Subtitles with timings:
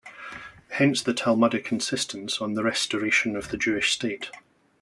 [0.71, 4.31] Hence the Talmudic insistence on the restoration of the Jewish state.